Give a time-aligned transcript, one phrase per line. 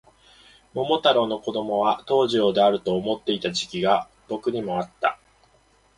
[0.73, 5.19] 桃太郎の子供は桃次郎であると思っていた時期が僕にもあった